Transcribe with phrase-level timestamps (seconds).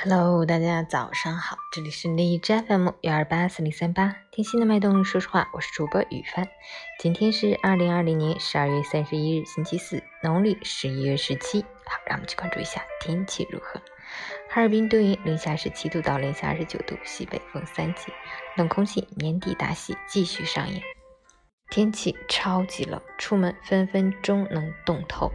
[0.00, 6.46] Hello，大家早上好，这里是荔枝 FM 幺二八四零三八，听心的脉动，说实话，我是主播雨帆。
[7.00, 11.62] 今天是二零二零年十二月三十一日，星期四，农历十一月十七。
[11.84, 13.80] 好，让我们去关注一下天气如何。
[14.48, 18.12] 哈尔滨多云，零下十七度到零下二十九度，西北风三级，
[18.56, 20.80] 冷空气年底大戏继续上演。
[21.70, 25.30] 天气超级冷，出门分分钟能冻透，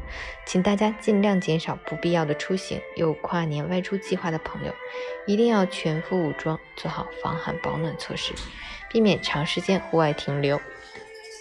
[0.46, 2.82] 请大家尽量减少不必要的出行。
[2.96, 4.74] 有跨年外出计划的朋友，
[5.28, 8.34] 一定要全副武装，做好防寒保暖措施，
[8.90, 10.60] 避免长时间户外停留。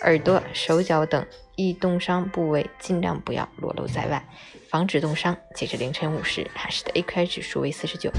[0.02, 1.24] 耳朵、手脚等
[1.56, 4.28] 易冻伤部位尽量不要裸露在外，
[4.68, 5.36] 防止冻伤。
[5.54, 8.10] 截至凌晨五时，海市的 AQI 指数为四十九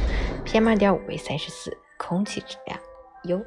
[0.45, 2.79] ，PM 二点五为三十四，空气质量
[3.25, 3.39] 优。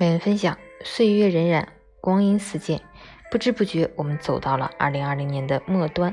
[0.00, 1.62] 每人分享，岁月荏苒，
[2.00, 2.80] 光阴似箭，
[3.30, 6.10] 不知不觉，我们走到了二零二零年的末端，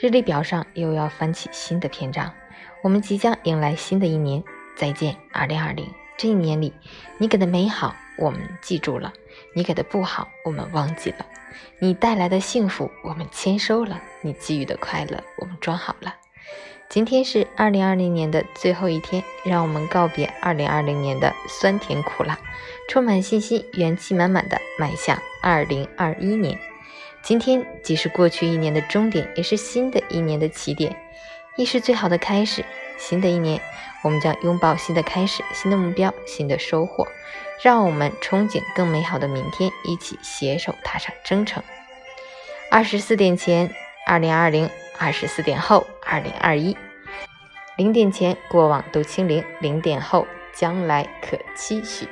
[0.00, 2.32] 日历表上又要翻起新的篇章，
[2.82, 4.42] 我们即将迎来新的一年，
[4.74, 5.86] 再见，二零二零！
[6.16, 6.72] 这一年里，
[7.18, 9.12] 你给的美好我们记住了，
[9.54, 11.26] 你给的不好我们忘记了，
[11.78, 16.14] 你带来的幸福我们签收了，你给予的快乐我们装好了。
[16.88, 22.38] 今天是二零二零年的最后一天，让我们告别二零二零年的酸甜苦辣，
[22.88, 26.56] 充满信心、元气满满的迈向二零二一年。
[27.22, 30.96] 今天既是过去一年的终点，也是新的一年的起点，
[31.56, 32.64] 亦是最好的开始。
[32.96, 33.60] 新的一年，
[34.04, 37.06] 我们将拥抱新的开始、新的目标、新的收获，
[37.62, 41.62] 让我们憧憬更美好的明天，一起携手踏上征程。
[42.70, 43.74] 二十四点前，
[44.06, 44.70] 二零二零。
[44.98, 46.76] 二十四点后，二零二一，
[47.76, 52.08] 零点前过往都清零，零点后将来可期许。